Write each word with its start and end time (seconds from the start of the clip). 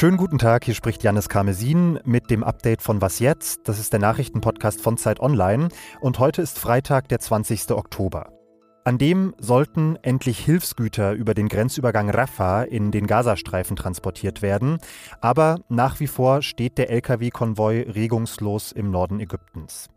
Schönen 0.00 0.16
guten 0.16 0.38
Tag, 0.38 0.64
hier 0.64 0.72
spricht 0.72 1.02
Janis 1.02 1.28
Karmesin 1.28 2.00
mit 2.04 2.30
dem 2.30 2.42
Update 2.42 2.80
von 2.80 3.02
Was 3.02 3.18
jetzt? 3.18 3.68
Das 3.68 3.78
ist 3.78 3.92
der 3.92 4.00
Nachrichtenpodcast 4.00 4.80
von 4.80 4.96
Zeit 4.96 5.20
Online 5.20 5.68
und 6.00 6.18
heute 6.18 6.40
ist 6.40 6.58
Freitag, 6.58 7.08
der 7.08 7.20
20. 7.20 7.72
Oktober. 7.72 8.39
An 8.82 8.96
dem 8.96 9.34
sollten 9.38 9.96
endlich 10.00 10.38
Hilfsgüter 10.38 11.12
über 11.12 11.34
den 11.34 11.48
Grenzübergang 11.48 12.08
Rafah 12.08 12.62
in 12.62 12.90
den 12.90 13.06
Gazastreifen 13.06 13.76
transportiert 13.76 14.40
werden, 14.40 14.78
aber 15.20 15.58
nach 15.68 16.00
wie 16.00 16.06
vor 16.06 16.40
steht 16.40 16.78
der 16.78 16.88
Lkw-Konvoi 16.90 17.82
regungslos 17.82 18.72
im 18.72 18.90
Norden 18.90 19.20
Ägyptens. 19.20 19.88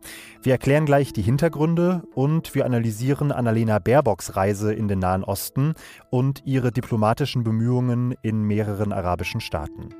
Wir 0.42 0.52
erklären 0.52 0.84
gleich 0.84 1.14
die 1.14 1.22
Hintergründe 1.22 2.02
und 2.14 2.54
wir 2.54 2.66
analysieren 2.66 3.32
Annalena 3.32 3.78
Baerbocks 3.78 4.36
Reise 4.36 4.74
in 4.74 4.86
den 4.86 4.98
Nahen 4.98 5.24
Osten 5.24 5.72
und 6.10 6.42
ihre 6.44 6.70
diplomatischen 6.70 7.42
Bemühungen 7.42 8.14
in 8.20 8.42
mehreren 8.42 8.92
arabischen 8.92 9.40
Staaten. 9.40 9.94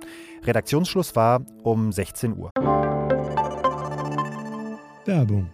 Redaktionsschluss 0.44 1.16
war 1.16 1.40
um 1.62 1.90
16 1.90 2.36
Uhr. 2.36 2.50
Werbung 5.06 5.53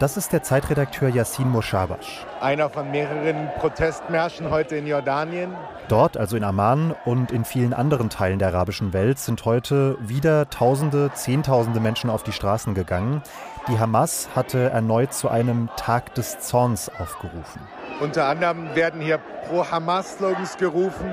Das 0.00 0.16
ist 0.16 0.32
der 0.32 0.42
Zeitredakteur 0.42 1.10
Yassin 1.10 1.50
Moshabash. 1.50 2.24
Einer 2.40 2.70
von 2.70 2.90
mehreren 2.90 3.50
Protestmärschen 3.58 4.48
heute 4.50 4.76
in 4.76 4.86
Jordanien. 4.86 5.54
Dort, 5.88 6.16
also 6.16 6.38
in 6.38 6.42
Amman 6.42 6.94
und 7.04 7.30
in 7.30 7.44
vielen 7.44 7.74
anderen 7.74 8.08
Teilen 8.08 8.38
der 8.38 8.48
arabischen 8.48 8.94
Welt, 8.94 9.18
sind 9.18 9.44
heute 9.44 9.98
wieder 10.00 10.48
Tausende, 10.48 11.10
Zehntausende 11.12 11.80
Menschen 11.80 12.08
auf 12.08 12.22
die 12.22 12.32
Straßen 12.32 12.72
gegangen. 12.72 13.20
Die 13.68 13.78
Hamas 13.78 14.30
hatte 14.34 14.70
erneut 14.70 15.12
zu 15.12 15.28
einem 15.28 15.68
Tag 15.76 16.14
des 16.14 16.40
Zorns 16.40 16.90
aufgerufen. 16.98 17.60
Unter 18.00 18.24
anderem 18.24 18.74
werden 18.74 19.02
hier 19.02 19.18
Pro-Hamas-Slogans 19.50 20.56
gerufen 20.56 21.10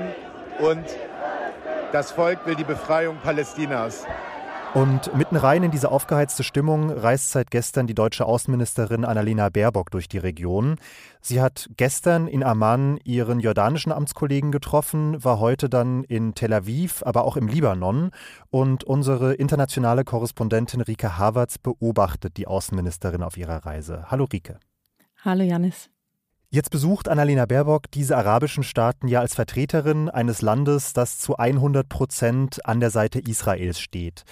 und 0.60 0.86
das 1.92 2.10
Volk 2.10 2.46
will 2.46 2.54
die 2.54 2.64
Befreiung 2.64 3.18
Palästinas. 3.18 4.06
Und 4.74 5.16
mitten 5.16 5.36
rein 5.36 5.62
in 5.62 5.70
diese 5.70 5.90
aufgeheizte 5.90 6.44
Stimmung 6.44 6.90
reist 6.90 7.30
seit 7.30 7.50
gestern 7.50 7.86
die 7.86 7.94
deutsche 7.94 8.26
Außenministerin 8.26 9.04
Annalena 9.04 9.48
Baerbock 9.48 9.90
durch 9.90 10.08
die 10.08 10.18
Region. 10.18 10.76
Sie 11.22 11.40
hat 11.40 11.70
gestern 11.76 12.28
in 12.28 12.44
Amman 12.44 12.98
ihren 13.02 13.40
jordanischen 13.40 13.92
Amtskollegen 13.92 14.52
getroffen, 14.52 15.24
war 15.24 15.40
heute 15.40 15.70
dann 15.70 16.04
in 16.04 16.34
Tel 16.34 16.52
Aviv, 16.52 17.02
aber 17.06 17.24
auch 17.24 17.38
im 17.38 17.48
Libanon. 17.48 18.10
Und 18.50 18.84
unsere 18.84 19.34
internationale 19.34 20.04
Korrespondentin 20.04 20.82
Rike 20.82 21.16
Havertz 21.16 21.56
beobachtet 21.58 22.36
die 22.36 22.46
Außenministerin 22.46 23.22
auf 23.22 23.38
ihrer 23.38 23.64
Reise. 23.64 24.10
Hallo 24.10 24.26
Rike. 24.30 24.60
Hallo 25.24 25.42
Janis. 25.42 25.88
Jetzt 26.50 26.70
besucht 26.70 27.10
Annalena 27.10 27.44
Baerbock 27.44 27.90
diese 27.90 28.16
arabischen 28.16 28.62
Staaten 28.62 29.06
ja 29.06 29.20
als 29.20 29.34
Vertreterin 29.34 30.08
eines 30.08 30.40
Landes, 30.40 30.94
das 30.94 31.18
zu 31.18 31.36
100 31.36 31.86
Prozent 31.90 32.64
an 32.64 32.80
der 32.80 32.88
Seite 32.88 33.18
Israels 33.18 33.78
steht. 33.78 34.24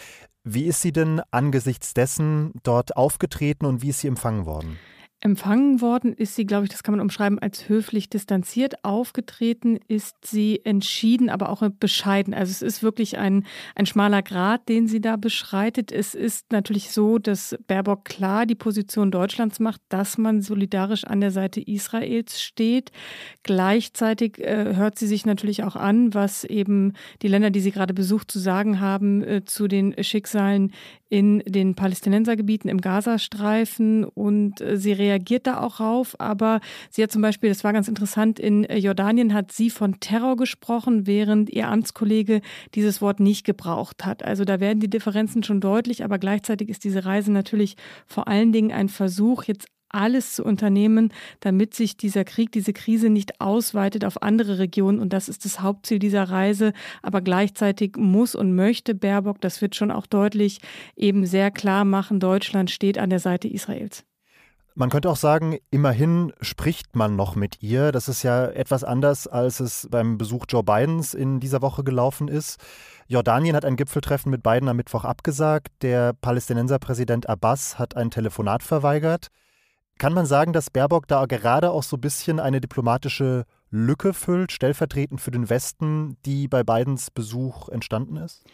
Wie 0.49 0.67
ist 0.67 0.81
sie 0.81 0.93
denn 0.93 1.21
angesichts 1.33 1.93
dessen 1.93 2.53
dort 2.62 2.97
aufgetreten 2.97 3.67
und 3.67 3.83
wie 3.83 3.89
ist 3.89 3.99
sie 3.99 4.07
empfangen 4.07 4.47
worden? 4.47 4.79
Empfangen 5.26 5.81
worden 5.81 6.12
ist 6.12 6.37
sie, 6.37 6.47
glaube 6.47 6.66
ich, 6.66 6.70
das 6.70 6.84
kann 6.84 6.94
man 6.94 7.00
umschreiben, 7.00 7.41
als 7.41 7.69
höflich 7.69 8.09
distanziert. 8.09 8.84
Aufgetreten 8.84 9.76
ist 9.88 10.14
sie 10.25 10.60
entschieden, 10.64 11.31
aber 11.31 11.48
auch 11.48 11.69
bescheiden. 11.81 12.32
Also 12.32 12.53
es 12.53 12.62
ist 12.62 12.84
wirklich 12.84 13.19
ein, 13.19 13.44
ein 13.75 13.86
schmaler 13.86 14.22
Grad, 14.22 14.69
den 14.69 14.86
sie 14.86 15.00
da 15.00 15.16
beschreitet. 15.16 15.91
Es 15.91 16.15
ist 16.15 16.53
natürlich 16.53 16.92
so, 16.92 17.19
dass 17.19 17.59
Baerbock 17.66 18.04
klar 18.04 18.47
die 18.47 18.54
Position 18.54 19.10
Deutschlands 19.10 19.59
macht, 19.59 19.81
dass 19.88 20.16
man 20.16 20.42
solidarisch 20.42 21.03
an 21.03 21.20
der 21.20 21.32
Seite 21.32 21.60
Israels 21.60 22.41
steht. 22.41 22.92
Gleichzeitig 23.42 24.38
äh, 24.38 24.76
hört 24.76 24.97
sie 24.97 25.09
sich 25.09 25.26
natürlich 25.26 25.65
auch 25.65 25.75
an, 25.75 26.15
was 26.15 26.44
eben 26.44 26.92
die 27.22 27.28
Länder, 27.28 27.50
die 27.50 27.59
sie 27.59 27.72
gerade 27.72 27.94
besucht, 27.94 28.31
zu 28.31 28.38
sagen 28.38 28.78
haben 28.78 29.25
äh, 29.25 29.44
zu 29.44 29.66
den 29.66 29.92
Schicksalen 30.04 30.70
in 31.09 31.39
den 31.47 31.75
Palästinensergebieten 31.75 32.69
im 32.69 32.81
Gazastreifen 32.81 34.05
und 34.05 34.61
äh, 34.61 34.77
sie 34.77 34.93
reagiert 34.93 35.47
da 35.47 35.61
auch 35.61 35.78
rauf. 35.78 36.17
Aber 36.19 36.61
sie 36.91 37.03
hat 37.03 37.12
zum 37.12 37.22
Beispiel, 37.22 37.49
das 37.49 37.62
war 37.62 37.72
ganz 37.72 37.87
interessant, 37.89 38.41
in 38.41 38.65
äh, 38.65 38.78
Jordanien 38.78 39.33
hat 39.33 39.53
sie 39.53 39.71
von 39.71 40.00
Terror 40.00 40.37
gesprochen, 40.37 41.06
während 41.06 41.50
ihr 41.50 41.69
Amtskollege 41.69 42.41
dieses 42.75 43.00
Wort 43.00 43.21
nicht 43.21 43.45
gebraucht 43.45 44.05
hat. 44.05 44.25
Also 44.25 44.45
da 44.45 44.59
werden 44.59 44.81
die 44.81 44.91
Differenzen 44.91 45.43
schon 45.43 45.61
deutlich, 45.61 46.03
aber 46.03 46.19
gleichzeitig 46.19 46.69
ist 46.69 46.83
diese 46.83 47.05
Reise 47.05 47.31
natürlich 47.31 47.77
vor 48.06 48.27
allen 48.27 48.53
Dingen 48.53 48.72
ein 48.72 48.89
Versuch, 48.89 49.45
jetzt 49.45 49.69
alles 49.97 50.34
zu 50.34 50.45
unternehmen, 50.45 51.12
damit 51.41 51.75
sich 51.75 51.97
dieser 51.97 52.25
Krieg, 52.25 52.53
diese 52.53 52.73
Krise 52.73 53.09
nicht 53.11 53.41
ausweitet 53.41 54.05
auf 54.05 54.23
andere 54.23 54.59
Regionen. 54.59 55.01
Und 55.01 55.12
das 55.12 55.29
ist 55.29 55.45
das 55.45 55.61
Hauptziel 55.61 55.99
dieser 55.99 56.25
Reise. 56.25 56.73
Aber 57.03 57.21
gleichzeitig 57.21 57.97
muss 57.97 58.34
und 58.34 58.55
möchte 58.55 58.95
Baerbock, 58.95 59.41
das 59.41 59.61
wird 59.62 59.75
schon 59.75 59.91
auch 59.91 60.07
deutlich, 60.07 60.61
eben 60.95 61.27
sehr 61.27 61.51
klar 61.51 61.84
machen, 61.84 62.21
Deutschland 62.21 62.71
steht 62.71 62.99
an 62.99 63.11
der 63.11 63.21
Seite 63.21 63.49
Israels. 63.49 64.05
Man 64.79 64.91
könnte 64.91 65.09
auch 65.09 65.17
sagen, 65.17 65.57
immerhin 65.71 66.34
spricht 66.43 66.97
man 66.97 67.17
noch 67.17 67.34
mit 67.34 67.63
ihr. 67.63 67.93
Das 67.93 68.09
ist 68.09 68.23
ja 68.23 68.45
etwas 68.45 68.84
anders, 68.84 69.27
als 69.27 69.59
es 69.59 69.89
beim 69.91 70.19
Besuch 70.19 70.45
Joe 70.51 70.63
Bidens 70.63 71.15
in 71.15 71.41
dieser 71.41 71.63
Woche 71.63 71.83
gelaufen 71.83 72.28
ist. 72.28 72.61
Jordanien 73.09 73.57
hat 73.57 73.65
ein 73.65 73.77
Gipfeltreffen 73.77 74.31
mit 74.31 74.43
Biden 74.43 74.69
am 74.69 74.77
Mittwoch 74.77 75.07
abgesagt. 75.07 75.69
Der 75.81 76.13
Palästinenserpräsident 76.13 77.27
Abbas 77.27 77.78
hat 77.78 77.97
ein 77.97 78.11
Telefonat 78.11 78.63
verweigert. 78.63 79.28
Kann 79.99 80.12
man 80.12 80.27
sagen, 80.27 80.53
dass 80.53 80.71
Baerbock 80.71 81.09
da 81.09 81.25
gerade 81.25 81.71
auch 81.71 81.83
so 81.83 81.97
ein 81.97 82.01
bisschen 82.01 82.39
eine 82.39 82.61
diplomatische 82.61 83.45
Lücke 83.71 84.12
füllt, 84.12 84.53
stellvertretend 84.53 85.21
für 85.21 85.31
den 85.31 85.49
Westen, 85.49 86.17
die 86.27 86.49
bei 86.49 86.62
Bidens 86.62 87.11
Besuch 87.11 87.69
entstanden 87.71 88.17
ist? 88.17 88.45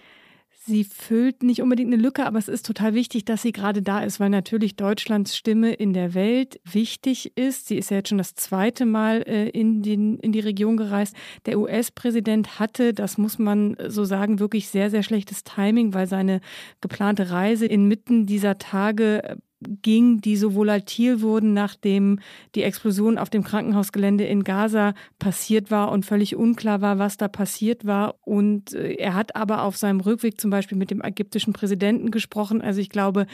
Sie 0.65 0.85
füllt 0.85 1.43
nicht 1.43 1.61
unbedingt 1.61 1.93
eine 1.93 2.01
Lücke, 2.01 2.25
aber 2.25 2.39
es 2.39 2.47
ist 2.47 2.65
total 2.65 2.95
wichtig, 2.95 3.25
dass 3.25 3.43
sie 3.43 3.51
gerade 3.51 3.83
da 3.83 4.05
ist, 4.05 4.21
weil 4.21 4.31
natürlich 4.31 4.77
Deutschlands 4.77 5.37
Stimme 5.37 5.73
in 5.73 5.93
der 5.93 6.15
Welt 6.15 6.61
wichtig 6.63 7.37
ist. 7.37 7.67
Sie 7.67 7.77
ist 7.77 7.91
ja 7.91 7.97
jetzt 7.97 8.11
schon 8.11 8.19
das 8.19 8.37
zweite 8.37 8.87
Mal 8.87 9.23
äh, 9.27 9.49
in, 9.49 9.83
den, 9.83 10.19
in 10.21 10.31
die 10.31 10.39
Region 10.39 10.77
gereist. 10.77 11.17
Der 11.47 11.59
US-Präsident 11.59 12.61
hatte, 12.61 12.95
das 12.95 13.19
muss 13.19 13.41
man 13.41 13.77
so 13.89 14.05
sagen, 14.05 14.39
wirklich 14.39 14.69
sehr, 14.69 14.89
sehr 14.89 15.03
schlechtes 15.03 15.43
Timing, 15.43 15.95
weil 15.95 16.07
seine 16.07 16.41
geplante 16.81 17.33
Reise 17.33 17.67
inmitten 17.67 18.27
dieser 18.27 18.59
Tage 18.59 19.25
äh, 19.25 19.37
ging, 19.83 20.21
die 20.21 20.37
so 20.37 20.55
volatil 20.55 21.21
wurden, 21.21 21.55
nachdem 21.55 22.19
die 22.55 22.62
Explosion 22.62 23.19
auf 23.19 23.31
dem 23.31 23.45
Krankenhausgelände 23.45 24.25
in 24.25 24.45
Gaza 24.45 24.95
passiert 25.19 25.71
war 25.71 25.91
und 25.91 26.06
völlig 26.06 26.37
unklar 26.37 26.81
war, 26.81 26.99
was 26.99 27.17
da 27.17 27.28
passiert 27.28 27.87
war. 27.87 28.17
Und 28.21 28.75
äh, 28.75 28.95
er 28.95 29.15
hat 29.15 29.37
aber 29.37 29.62
auf 29.62 29.77
seinem 29.77 30.00
Rückweg 30.00 30.41
zum 30.41 30.50
Beispiel 30.50 30.78
mit 30.78 30.91
dem 30.91 31.03
ägyptischen 31.03 31.53
Präsidenten 31.53 32.11
gesprochen. 32.11 32.61
Also 32.61 32.81
ich 32.81 32.89
glaube, 32.89 33.27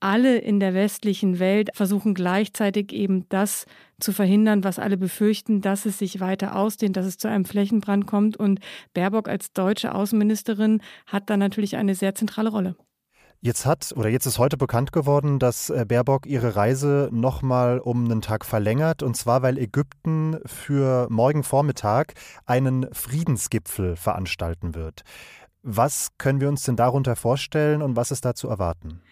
alle 0.00 0.38
in 0.38 0.60
der 0.60 0.74
westlichen 0.74 1.38
Welt 1.38 1.70
versuchen 1.74 2.14
gleichzeitig 2.14 2.92
eben 2.92 3.28
das 3.28 3.66
zu 3.98 4.12
verhindern, 4.12 4.62
was 4.62 4.78
alle 4.78 4.96
befürchten, 4.96 5.62
dass 5.62 5.86
es 5.86 5.98
sich 5.98 6.20
weiter 6.20 6.56
ausdehnt, 6.56 6.96
dass 6.96 7.06
es 7.06 7.18
zu 7.18 7.28
einem 7.28 7.44
Flächenbrand 7.44 8.06
kommt. 8.06 8.36
Und 8.36 8.60
Baerbock 8.92 9.28
als 9.28 9.52
deutsche 9.52 9.94
Außenministerin 9.94 10.82
hat 11.06 11.30
da 11.30 11.36
natürlich 11.36 11.76
eine 11.76 11.94
sehr 11.94 12.14
zentrale 12.14 12.50
Rolle. 12.50 12.76
Jetzt 13.40 13.66
hat 13.66 13.92
oder 13.94 14.08
jetzt 14.08 14.26
ist 14.26 14.38
heute 14.38 14.56
bekannt 14.56 14.92
geworden, 14.92 15.38
dass 15.38 15.70
äh, 15.70 15.84
Baerbock 15.86 16.26
ihre 16.26 16.56
Reise 16.56 17.08
nochmal 17.12 17.78
um 17.78 18.04
einen 18.04 18.22
Tag 18.22 18.44
verlängert. 18.44 19.02
Und 19.02 19.16
zwar, 19.16 19.42
weil 19.42 19.58
Ägypten 19.58 20.38
für 20.46 21.06
morgen 21.10 21.42
Vormittag 21.42 22.14
einen 22.46 22.92
Friedensgipfel 22.92 23.96
veranstalten 23.96 24.74
wird. 24.74 25.02
Was 25.62 26.10
können 26.18 26.40
wir 26.40 26.48
uns 26.48 26.62
denn 26.62 26.76
darunter 26.76 27.16
vorstellen 27.16 27.82
und 27.82 27.96
was 27.96 28.10
ist 28.10 28.24
da 28.24 28.34
zu 28.34 28.48
erwarten? 28.48 29.02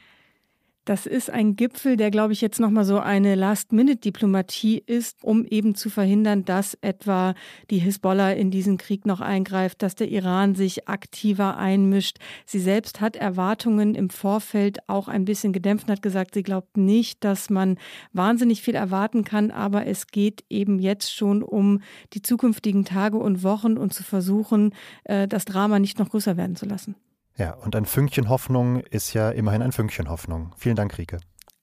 Das 0.84 1.06
ist 1.06 1.30
ein 1.30 1.56
Gipfel, 1.56 1.96
der, 1.96 2.10
glaube 2.10 2.34
ich, 2.34 2.42
jetzt 2.42 2.60
nochmal 2.60 2.84
so 2.84 2.98
eine 2.98 3.36
Last-Minute-Diplomatie 3.36 4.82
ist, 4.84 5.24
um 5.24 5.46
eben 5.46 5.74
zu 5.74 5.88
verhindern, 5.88 6.44
dass 6.44 6.76
etwa 6.82 7.34
die 7.70 7.78
Hisbollah 7.78 8.32
in 8.32 8.50
diesen 8.50 8.76
Krieg 8.76 9.06
noch 9.06 9.22
eingreift, 9.22 9.80
dass 9.80 9.94
der 9.94 10.08
Iran 10.08 10.54
sich 10.54 10.86
aktiver 10.86 11.56
einmischt. 11.56 12.18
Sie 12.44 12.58
selbst 12.58 13.00
hat 13.00 13.16
Erwartungen 13.16 13.94
im 13.94 14.10
Vorfeld 14.10 14.86
auch 14.86 15.08
ein 15.08 15.24
bisschen 15.24 15.54
gedämpft 15.54 15.88
hat 15.88 16.02
gesagt, 16.02 16.34
sie 16.34 16.42
glaubt 16.42 16.76
nicht, 16.76 17.24
dass 17.24 17.48
man 17.48 17.78
wahnsinnig 18.12 18.60
viel 18.60 18.74
erwarten 18.74 19.24
kann, 19.24 19.50
aber 19.50 19.86
es 19.86 20.08
geht 20.08 20.44
eben 20.50 20.78
jetzt 20.78 21.14
schon 21.14 21.42
um 21.42 21.80
die 22.12 22.20
zukünftigen 22.20 22.84
Tage 22.84 23.16
und 23.16 23.42
Wochen 23.42 23.78
und 23.78 23.94
zu 23.94 24.02
versuchen, 24.02 24.74
äh, 25.04 25.28
das 25.28 25.46
Drama 25.46 25.78
nicht 25.78 25.98
noch 25.98 26.10
größer 26.10 26.36
werden 26.36 26.56
zu 26.56 26.66
lassen. 26.66 26.94
Ja, 27.36 27.54
und 27.54 27.74
ein 27.74 27.84
Fünkchen 27.84 28.28
Hoffnung 28.28 28.80
ist 28.80 29.12
ja 29.12 29.30
immerhin 29.30 29.60
ein 29.60 29.72
Fünkchen 29.72 30.08
Hoffnung. 30.08 30.52
Vielen 30.56 30.76
Dank, 30.76 30.96
Rike. 30.96 31.18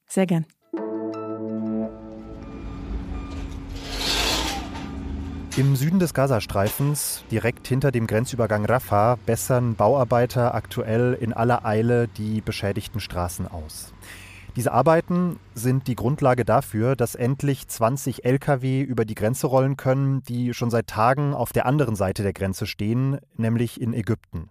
Sehr 0.06 0.26
gern. 0.26 0.44
Im 5.56 5.76
Süden 5.76 5.98
des 5.98 6.12
Gazastreifens, 6.12 7.24
direkt 7.30 7.66
hinter 7.66 7.90
dem 7.90 8.06
Grenzübergang 8.06 8.64
Rafah, 8.64 9.16
bessern 9.26 9.74
Bauarbeiter 9.74 10.54
aktuell 10.54 11.14
in 11.18 11.32
aller 11.32 11.64
Eile 11.64 12.08
die 12.08 12.40
beschädigten 12.40 13.00
Straßen 13.00 13.46
aus. 13.48 13.92
Diese 14.56 14.72
Arbeiten 14.72 15.38
sind 15.54 15.88
die 15.88 15.96
Grundlage 15.96 16.44
dafür, 16.44 16.96
dass 16.96 17.14
endlich 17.14 17.68
20 17.68 18.26
Lkw 18.26 18.82
über 18.82 19.06
die 19.06 19.14
Grenze 19.14 19.46
rollen 19.46 19.78
können, 19.78 20.22
die 20.22 20.52
schon 20.52 20.70
seit 20.70 20.86
Tagen 20.86 21.32
auf 21.32 21.52
der 21.52 21.64
anderen 21.64 21.96
Seite 21.96 22.22
der 22.22 22.34
Grenze 22.34 22.66
stehen, 22.66 23.18
nämlich 23.38 23.80
in 23.80 23.94
Ägypten. 23.94 24.50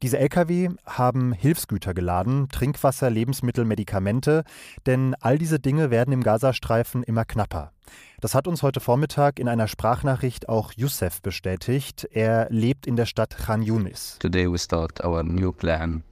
Diese 0.00 0.20
Lkw 0.20 0.76
haben 0.86 1.32
Hilfsgüter 1.32 1.92
geladen, 1.92 2.48
Trinkwasser, 2.50 3.10
Lebensmittel, 3.10 3.64
Medikamente, 3.64 4.44
denn 4.86 5.16
all 5.18 5.38
diese 5.38 5.58
Dinge 5.58 5.90
werden 5.90 6.12
im 6.12 6.22
Gazastreifen 6.22 7.02
immer 7.02 7.24
knapper. 7.24 7.72
Das 8.20 8.32
hat 8.32 8.46
uns 8.46 8.62
heute 8.62 8.78
Vormittag 8.78 9.40
in 9.40 9.48
einer 9.48 9.66
Sprachnachricht 9.66 10.48
auch 10.48 10.72
Youssef 10.76 11.20
bestätigt. 11.20 12.08
Er 12.12 12.46
lebt 12.48 12.86
in 12.86 12.94
der 12.94 13.06
Stadt 13.06 13.36
Khan 13.38 13.60
Yunis. 13.60 14.18
Today 14.20 14.48
we 14.48 14.56
start 14.56 15.04
our 15.04 15.24
new 15.24 15.50
plan 15.50 16.04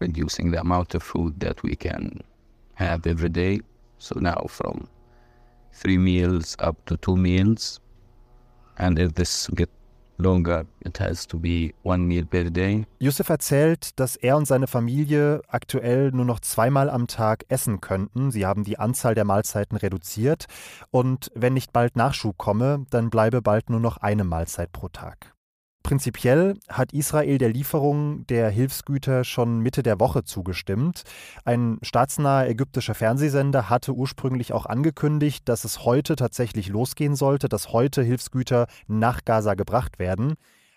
reducing 0.00 0.50
the 0.50 0.58
amount 0.58 0.94
of 0.94 1.02
food 1.02 1.38
that 1.40 1.62
we 1.62 1.76
can 1.76 2.22
have 2.76 3.06
every 3.06 3.30
day. 3.30 3.62
So 3.98 4.18
now 4.18 4.46
from 4.48 4.88
three 5.72 5.98
meals 5.98 6.58
up 6.58 6.76
to 6.86 6.96
two 6.96 7.16
meals. 7.16 7.82
And 8.78 8.98
if 8.98 9.12
this 9.12 9.50
get 9.54 9.68
longer. 10.18 10.66
It 10.80 11.00
has 11.00 11.26
to 11.28 11.38
be 11.38 11.74
one 11.82 12.04
meal 12.04 12.24
per 12.24 12.50
day. 12.50 12.86
Yusuf 12.98 13.28
erzählt, 13.28 13.98
dass 13.98 14.16
er 14.16 14.36
und 14.36 14.46
seine 14.46 14.66
Familie 14.66 15.42
aktuell 15.48 16.10
nur 16.12 16.24
noch 16.24 16.40
zweimal 16.40 16.90
am 16.90 17.06
Tag 17.06 17.44
essen 17.48 17.80
könnten. 17.80 18.30
Sie 18.30 18.46
haben 18.46 18.64
die 18.64 18.78
Anzahl 18.78 19.14
der 19.14 19.24
Mahlzeiten 19.24 19.76
reduziert. 19.76 20.46
Und 20.90 21.30
wenn 21.34 21.54
nicht 21.54 21.72
bald 21.72 21.96
Nachschub 21.96 22.38
komme, 22.38 22.86
dann 22.90 23.10
bleibe 23.10 23.42
bald 23.42 23.70
nur 23.70 23.80
noch 23.80 23.98
eine 23.98 24.24
Mahlzeit 24.24 24.72
pro 24.72 24.88
Tag. 24.88 25.35
Prinzipiell 25.86 26.58
hat 26.68 26.92
Israel 26.92 27.38
der 27.38 27.48
Lieferung 27.48 28.26
der 28.26 28.50
Hilfsgüter 28.50 29.22
schon 29.22 29.60
Mitte 29.60 29.84
der 29.84 30.00
Woche 30.00 30.24
zugestimmt. 30.24 31.04
Ein 31.44 31.78
staatsnaher 31.80 32.50
ägyptischer 32.50 32.96
Fernsehsender 32.96 33.70
hatte 33.70 33.92
ursprünglich 33.92 34.52
auch 34.52 34.66
angekündigt, 34.66 35.48
dass 35.48 35.62
es 35.62 35.84
heute 35.84 36.16
tatsächlich 36.16 36.70
losgehen 36.70 37.14
sollte, 37.14 37.48
dass 37.48 37.72
heute 37.72 38.02
Hilfsgüter 38.02 38.66
nach 38.88 39.24
Gaza 39.24 39.54
gebracht 39.54 40.00
werden. 40.00 40.34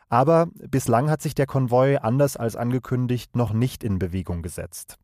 Aber 0.10 0.50
bislang 0.70 1.10
hat 1.10 1.24
sich 1.24 1.34
der 1.34 1.48
Konvoi 1.48 1.98
anders 1.98 2.38
als 2.38 2.56
angekündigt 2.56 3.36
noch 3.36 3.52
nicht 3.52 3.84
in 3.84 3.98
Bewegung 3.98 4.44
gesetzt. 4.44 5.00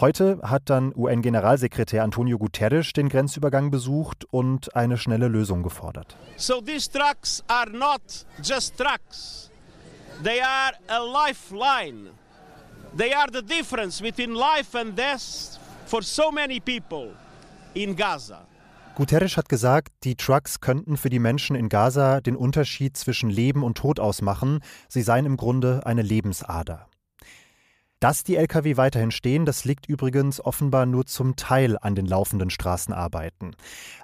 Heute 0.00 0.38
hat 0.44 0.70
dann 0.70 0.92
UN-Generalsekretär 0.94 2.04
Antonio 2.04 2.38
Guterres 2.38 2.92
den 2.92 3.08
Grenzübergang 3.08 3.72
besucht 3.72 4.26
und 4.30 4.76
eine 4.76 4.96
schnelle 4.96 5.26
Lösung 5.26 5.64
gefordert. 5.64 6.16
So 6.36 6.60
these 6.60 6.88
trucks 6.88 7.42
are 7.48 7.68
not 7.68 8.00
just 8.40 8.76
trucks. 8.76 9.50
They 10.22 10.40
are 10.40 10.74
a 10.86 11.00
lifeline. 11.00 12.10
They 12.96 13.12
are 13.12 13.26
the 13.32 13.42
difference 13.42 14.00
between 14.00 14.34
life 14.34 14.78
and 14.78 14.96
death 14.96 15.58
for 15.86 16.00
so 16.00 16.30
many 16.30 16.60
people 16.60 17.10
in 17.74 17.96
Gaza. 17.96 18.46
Guterres 18.94 19.36
hat 19.36 19.48
gesagt, 19.48 19.88
die 20.04 20.14
Trucks 20.14 20.60
könnten 20.60 20.96
für 20.96 21.10
die 21.10 21.18
Menschen 21.18 21.56
in 21.56 21.68
Gaza 21.68 22.20
den 22.20 22.36
Unterschied 22.36 22.96
zwischen 22.96 23.30
Leben 23.30 23.64
und 23.64 23.76
Tod 23.78 23.98
ausmachen. 23.98 24.60
Sie 24.88 25.02
seien 25.02 25.26
im 25.26 25.36
Grunde 25.36 25.84
eine 25.86 26.02
Lebensader. 26.02 26.86
Dass 28.00 28.22
die 28.22 28.36
Lkw 28.36 28.76
weiterhin 28.76 29.10
stehen, 29.10 29.44
das 29.44 29.64
liegt 29.64 29.88
übrigens 29.88 30.40
offenbar 30.40 30.86
nur 30.86 31.04
zum 31.06 31.34
Teil 31.34 31.76
an 31.80 31.96
den 31.96 32.06
laufenden 32.06 32.48
Straßenarbeiten. 32.48 33.56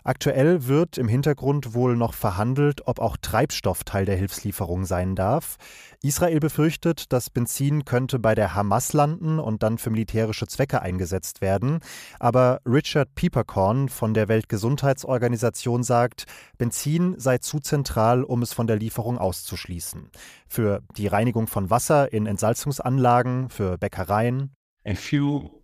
Aktuell 0.03 0.67
wird 0.67 0.99
im 0.99 1.07
Hintergrund 1.07 1.75
wohl 1.75 1.97
noch 1.97 2.13
verhandelt, 2.13 2.89
ob 2.89 2.99
auch 2.99 3.17
Treibstoff 3.17 3.85
Teil 3.85 4.05
der 4.05 4.17
Hilfslieferung 4.17 4.85
sein 4.85 5.15
darf. 5.15 5.59
Israel 6.03 6.41
befürchtet, 6.41 7.13
das 7.13 7.31
Benzin 7.31 7.85
könnte 7.85 8.19
bei 8.19 8.35
der 8.35 8.55
Hamas 8.55 8.93
landen 8.95 9.39
und 9.39 9.63
dann 9.63 9.79
für 9.79 9.91
militärische 9.91 10.49
Zwecke 10.49 10.83
eingesetzt 10.83 11.41
werden. 11.41 11.79
Aber 12.19 12.61
Richard 12.67 13.15
Pieperkorn 13.15 13.89
von 13.89 14.13
der 14.13 14.27
Weltgesundheitsorganisation 14.27 15.85
sagt, 15.85 16.27
Benzin 16.59 17.15
sei 17.17 17.39
zu 17.39 17.61
zentral, 17.61 18.25
um 18.25 18.43
es 18.43 18.53
von 18.53 18.67
der 18.67 18.77
Lieferung 18.77 19.19
auszuschließen. 19.19 20.11
Für 20.49 20.83
die 20.97 21.07
Reinigung 21.07 21.47
von 21.47 21.71
Wasser 21.71 22.13
in 22.13 22.27
Entsalzungsanlagen, 22.27 23.49
für 23.49 23.79
Bäckereien. 23.85 24.57
And 24.87 24.99
few 24.99 25.63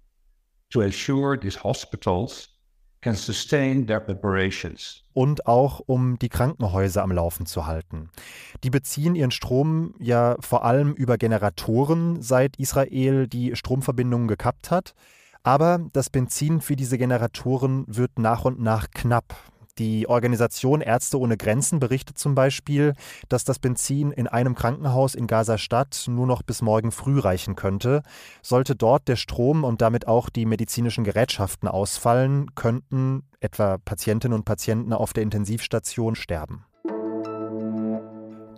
to 0.71 0.83
ensure 0.83 1.39
these 1.39 1.63
hospitals 1.65 2.51
can 3.01 3.15
sustain 3.15 3.87
their 3.87 4.01
preparations. 4.01 5.05
Und 5.15 5.47
auch 5.47 5.81
um 5.87 6.19
die 6.19 6.29
Krankenhäuser 6.29 7.03
am 7.03 7.13
Laufen 7.13 7.47
zu 7.47 7.67
halten. 7.67 8.11
Die 8.63 8.69
beziehen 8.69 9.15
ihren 9.15 9.31
Strom 9.31 9.95
ja 9.99 10.37
vor 10.41 10.65
allem 10.65 10.93
über 10.93 11.17
Generatoren, 11.17 12.21
seit 12.21 12.57
Israel 12.57 13.27
die 13.27 13.57
Stromverbindungen 13.57 14.29
gekappt 14.29 14.71
hat. 14.71 14.95
Aber 15.43 15.81
das 15.95 16.11
Benzin 16.11 16.61
für 16.61 16.77
diese 16.77 16.99
Generatoren 16.99 17.85
wird 17.89 18.19
nach 18.19 18.45
und 18.45 18.61
nach 18.61 18.91
knapp. 18.91 19.35
Die 19.79 20.09
Organisation 20.09 20.81
Ärzte 20.81 21.19
ohne 21.19 21.37
Grenzen 21.37 21.81
berichtet 21.81 22.19
zum 22.19 22.35
Beispiel, 22.35 22.95
dass 23.29 23.45
das 23.45 23.59
Benzin 23.59 24.11
in 24.13 24.27
einem 24.27 24.55
Krankenhaus 24.55 25.15
in 25.15 25.27
Gaza-Stadt 25.27 26.05
nur 26.09 26.27
noch 26.27 26.43
bis 26.43 26.61
morgen 26.61 26.93
früh 26.93 27.19
reichen 27.19 27.57
könnte. 27.57 28.03
Sollte 28.43 28.77
dort 28.77 29.09
der 29.09 29.17
Strom 29.17 29.65
und 29.65 29.81
damit 29.81 30.07
auch 30.07 30.29
die 30.29 30.47
medizinischen 30.47 31.05
Gerätschaften 31.05 31.69
ausfallen, 31.69 32.55
könnten 32.55 33.23
etwa 33.41 33.79
Patientinnen 33.79 34.37
und 34.37 34.45
Patienten 34.45 34.93
auf 34.93 35.13
der 35.13 35.23
Intensivstation 35.23 36.15
sterben. 36.15 36.65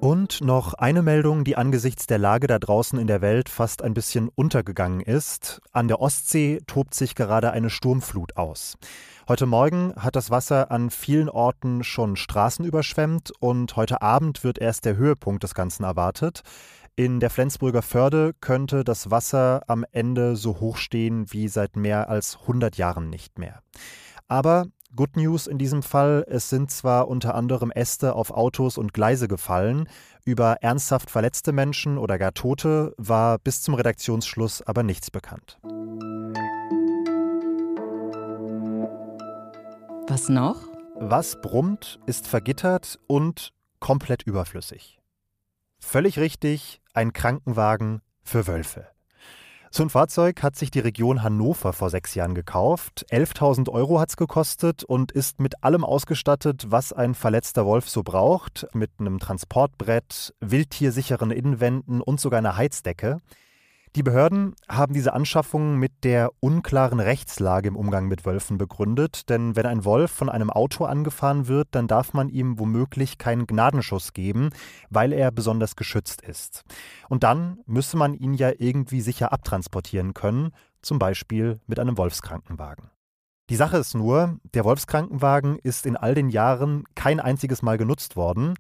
Und 0.03 0.41
noch 0.41 0.75
eine 0.75 1.01
Meldung, 1.01 1.45
die 1.45 1.57
angesichts 1.57 2.09
der 2.09 2.19
Lage 2.19 2.49
da 2.49 2.59
draußen 2.59 2.99
in 2.99 3.07
der 3.07 3.21
Welt 3.21 3.49
fast 3.49 3.83
ein 3.83 3.95
bisschen 3.95 4.29
untergegangen 4.35 5.01
ist. 5.01 5.61
An 5.71 5.87
der 5.87 6.01
Ostsee 6.01 6.59
tobt 6.67 6.93
sich 6.93 7.15
gerade 7.15 7.53
eine 7.53 7.71
Sturmflut 7.71 8.37
aus. 8.37 8.77
Heute 9.29 9.47
Morgen 9.47 9.95
hat 9.95 10.17
das 10.17 10.29
Wasser 10.33 10.73
an 10.73 10.91
vielen 10.91 11.29
Orten 11.29 11.85
schon 11.85 12.17
Straßen 12.17 12.65
überschwemmt 12.65 13.33
und 13.39 13.77
heute 13.77 14.03
Abend 14.03 14.43
wird 14.43 14.59
erst 14.59 14.87
der 14.87 14.97
Höhepunkt 14.97 15.45
des 15.45 15.55
Ganzen 15.55 15.85
erwartet. 15.85 16.41
In 16.97 17.21
der 17.21 17.31
Flensburger 17.31 17.83
Förde 17.83 18.33
könnte 18.41 18.83
das 18.83 19.13
Wasser 19.13 19.63
am 19.69 19.85
Ende 19.93 20.35
so 20.35 20.59
hoch 20.59 20.79
stehen 20.79 21.31
wie 21.33 21.47
seit 21.47 21.77
mehr 21.77 22.09
als 22.09 22.39
100 22.41 22.77
Jahren 22.77 23.09
nicht 23.09 23.39
mehr. 23.39 23.63
Aber 24.27 24.67
Good 24.95 25.17
News 25.17 25.47
in 25.47 25.57
diesem 25.57 25.83
Fall, 25.83 26.27
es 26.29 26.51
sind 26.51 26.71
zwar 26.71 27.09
unter 27.09 27.35
anderem 27.35 27.71
Äste 27.71 28.15
auf 28.15 28.31
Autos 28.31 28.77
und 28.77 28.93
Gleise 28.93 29.27
gefallen, 29.27 29.89
über 30.27 30.59
ernsthaft 30.61 31.11
verletzte 31.11 31.53
Menschen 31.53 31.97
oder 31.97 32.19
gar 32.19 32.35
Tote 32.35 32.95
war 32.99 33.39
bis 33.39 33.63
zum 33.63 33.73
Redaktionsschluss 33.73 34.61
aber 34.61 34.83
nichts 34.83 35.11
bekannt. 35.11 35.59
Was 40.09 40.29
noch? 40.29 40.69
Was 40.97 41.41
brummt, 41.41 41.99
ist 42.05 42.29
vergittert 42.29 42.99
und 43.07 43.55
komplett 43.81 44.25
überflüssig. 44.25 44.99
Völlig 45.79 46.19
richtig, 46.19 46.83
ein 46.93 47.15
Krankenwagen 47.15 48.03
für 48.23 48.47
Wölfe. 48.47 48.92
So 49.75 49.83
ein 49.83 49.89
Fahrzeug 49.89 50.43
hat 50.43 50.55
sich 50.55 50.71
die 50.71 50.81
Region 50.81 51.23
Hannover 51.23 51.73
vor 51.73 51.89
sechs 51.89 52.15
Jahren 52.15 52.35
gekauft. 52.35 53.07
11.000 53.11 53.71
Euro 53.71 54.01
hat 54.01 54.11
es 54.11 54.19
gekostet 54.19 54.85
und 54.85 55.13
ist 55.13 55.41
mit 55.41 55.65
allem 55.65 55.83
ausgestattet, 55.83 56.67
was 56.69 56.93
ein 56.93 57.15
verletzter 57.15 57.65
Wolf 57.65 57.89
so 57.89 58.03
braucht. 58.03 58.67
Mit 58.75 58.91
einem 58.99 59.19
Transportbrett, 59.19 60.35
wildtiersicheren 60.41 61.31
Innenwänden 61.31 62.03
und 62.03 62.21
sogar 62.21 62.37
einer 62.37 62.59
Heizdecke. 62.59 63.23
Die 63.95 64.03
Behörden 64.03 64.55
haben 64.71 64.95
diese 64.95 65.13
Anschaffung 65.13 65.79
mit 65.79 65.93
der 66.03 66.31
unklaren 66.41 66.99
Rechtslage 66.99 67.69
im 67.69 67.77
Umgang 67.77 68.09
mit 68.09 68.25
Wölfen 68.25 68.57
begründet, 68.57 69.29
denn 69.29 69.55
wenn 69.55 69.67
ein 69.67 69.85
Wolf 69.85 70.11
von 70.11 70.31
einem 70.31 70.49
Auto 70.49 70.87
angefahren 70.87 71.47
wird, 71.47 71.69
dann 71.73 71.89
darf 71.89 72.15
man 72.15 72.31
ihm 72.31 72.59
womöglich 72.59 73.19
keinen 73.19 73.47
Gnadenschuss 73.47 74.15
geben, 74.15 74.49
weil 74.89 75.13
er 75.13 75.31
besonders 75.31 75.77
geschützt 75.77 76.23
ist. 76.23 76.65
Und 77.11 77.23
dann 77.23 77.59
müsse 77.67 77.99
man 77.99 78.15
ihn 78.15 78.33
ja 78.33 78.53
irgendwie 78.57 79.03
sicher 79.03 79.31
abtransportieren 79.31 80.15
können, 80.15 80.53
zum 80.81 80.99
Beispiel 80.99 81.61
mit 81.67 81.79
einem 81.79 81.99
Wolfskrankenwagen. 81.99 82.93
Die 83.51 83.57
Sache 83.57 83.77
ist 83.77 83.95
nur, 83.95 84.39
der 84.55 84.65
Wolfskrankenwagen 84.65 85.59
ist 85.59 85.85
in 85.85 85.99
all 85.99 86.15
den 86.15 86.31
Jahren 86.31 86.85
kein 86.95 87.21
einziges 87.21 87.61
Mal 87.61 87.77
genutzt 87.77 88.17
worden. 88.17 88.55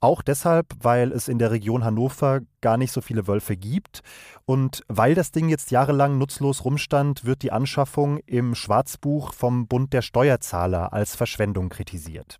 Auch 0.00 0.22
deshalb, 0.22 0.74
weil 0.80 1.10
es 1.10 1.26
in 1.28 1.38
der 1.38 1.50
Region 1.50 1.84
Hannover 1.84 2.40
gar 2.60 2.76
nicht 2.76 2.92
so 2.92 3.00
viele 3.00 3.26
Wölfe 3.26 3.56
gibt. 3.56 4.02
Und 4.44 4.82
weil 4.88 5.14
das 5.14 5.32
Ding 5.32 5.48
jetzt 5.48 5.70
jahrelang 5.70 6.18
nutzlos 6.18 6.64
rumstand, 6.64 7.24
wird 7.24 7.42
die 7.42 7.52
Anschaffung 7.52 8.18
im 8.26 8.54
Schwarzbuch 8.54 9.32
vom 9.32 9.66
Bund 9.66 9.92
der 9.92 10.02
Steuerzahler 10.02 10.92
als 10.92 11.16
Verschwendung 11.16 11.70
kritisiert. 11.70 12.38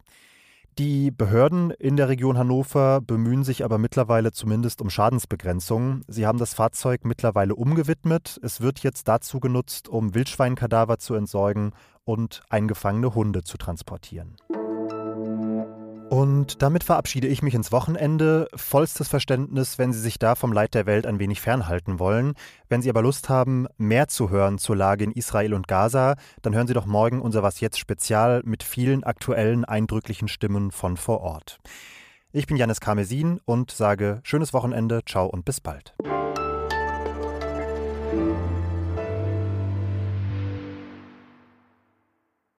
Die 0.78 1.10
Behörden 1.10 1.70
in 1.70 1.96
der 1.96 2.10
Region 2.10 2.36
Hannover 2.36 3.00
bemühen 3.00 3.44
sich 3.44 3.64
aber 3.64 3.78
mittlerweile 3.78 4.30
zumindest 4.32 4.82
um 4.82 4.90
Schadensbegrenzung. 4.90 6.02
Sie 6.06 6.26
haben 6.26 6.38
das 6.38 6.52
Fahrzeug 6.52 7.06
mittlerweile 7.06 7.54
umgewidmet. 7.54 8.38
Es 8.42 8.60
wird 8.60 8.80
jetzt 8.80 9.08
dazu 9.08 9.40
genutzt, 9.40 9.88
um 9.88 10.14
Wildschweinkadaver 10.14 10.98
zu 10.98 11.14
entsorgen 11.14 11.72
und 12.04 12.42
eingefangene 12.50 13.14
Hunde 13.14 13.42
zu 13.42 13.56
transportieren. 13.56 14.36
Und 16.08 16.62
damit 16.62 16.84
verabschiede 16.84 17.26
ich 17.26 17.42
mich 17.42 17.54
ins 17.54 17.72
Wochenende. 17.72 18.48
Vollstes 18.54 19.08
Verständnis, 19.08 19.76
wenn 19.78 19.92
Sie 19.92 20.00
sich 20.00 20.18
da 20.18 20.36
vom 20.36 20.52
Leid 20.52 20.74
der 20.74 20.86
Welt 20.86 21.04
ein 21.06 21.18
wenig 21.18 21.40
fernhalten 21.40 21.98
wollen. 21.98 22.34
Wenn 22.68 22.80
Sie 22.80 22.90
aber 22.90 23.02
Lust 23.02 23.28
haben, 23.28 23.66
mehr 23.76 24.06
zu 24.06 24.30
hören 24.30 24.58
zur 24.58 24.76
Lage 24.76 25.02
in 25.04 25.10
Israel 25.10 25.52
und 25.52 25.66
Gaza, 25.66 26.14
dann 26.42 26.54
hören 26.54 26.68
Sie 26.68 26.74
doch 26.74 26.86
morgen 26.86 27.20
unser 27.20 27.42
Was 27.42 27.60
jetzt 27.60 27.78
Spezial 27.78 28.42
mit 28.44 28.62
vielen 28.62 29.02
aktuellen, 29.02 29.64
eindrücklichen 29.64 30.28
Stimmen 30.28 30.70
von 30.70 30.96
vor 30.96 31.22
Ort. 31.22 31.58
Ich 32.32 32.46
bin 32.46 32.56
Janis 32.56 32.80
Karmesin 32.80 33.40
und 33.44 33.72
sage 33.72 34.20
schönes 34.22 34.52
Wochenende, 34.52 35.00
ciao 35.04 35.26
und 35.26 35.44
bis 35.44 35.60
bald. 35.60 35.94